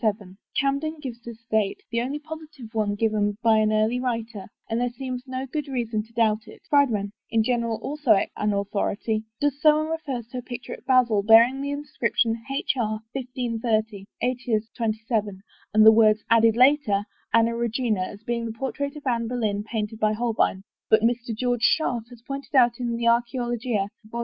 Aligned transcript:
Camden 0.59 0.97
gives 0.99 1.21
this 1.21 1.43
date, 1.51 1.83
the 1.91 2.01
only 2.01 2.17
positive 2.17 2.73
one 2.73 2.95
given 2.95 3.37
by 3.43 3.57
an 3.59 3.71
early 3.71 3.99
writer, 3.99 4.47
and 4.67 4.81
there 4.81 4.89
seems 4.89 5.21
no 5.27 5.45
good 5.45 5.67
reason 5.67 6.01
to 6.01 6.13
doubt 6.13 6.47
it. 6.47 6.63
Friedmann, 6.71 7.11
in 7.29 7.43
general 7.43 7.77
so 7.97 8.13
excellent 8.13 8.31
an 8.37 8.53
authority, 8.53 9.25
does 9.39 9.61
so 9.61 9.79
and 9.81 9.91
refers 9.91 10.25
to 10.31 10.39
a 10.39 10.41
picture 10.41 10.73
at 10.73 10.87
Basel 10.87 11.21
bearing 11.21 11.61
the 11.61 11.69
inscription 11.69 12.31
HR, 12.49 12.97
1530, 13.13 14.05
xtatis 14.23 14.63
27, 14.75 15.41
and 15.71 15.85
the 15.85 15.91
words, 15.91 16.23
added 16.31 16.57
later, 16.57 17.03
Anna 17.31 17.55
Regina, 17.55 18.01
as 18.01 18.23
being 18.23 18.47
the 18.47 18.57
portrait 18.57 18.95
of 18.95 19.05
Anne 19.05 19.27
Boleyn 19.27 19.63
painted 19.63 19.99
by 19.99 20.13
Holbein, 20.13 20.63
but 20.89 21.03
Mr. 21.03 21.35
George 21.37 21.61
Scharf 21.79 22.09
has 22.09 22.23
pointed 22.25 22.55
out 22.55 22.79
in 22.79 22.97
the" 22.97 23.05
Archaeologia," 23.05 23.89
vol. 24.03 24.19